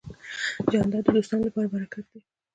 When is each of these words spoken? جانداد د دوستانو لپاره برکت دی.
جانداد 0.71 1.03
د 1.07 1.09
دوستانو 1.15 1.47
لپاره 1.47 1.67
برکت 1.73 2.05
دی. 2.11 2.19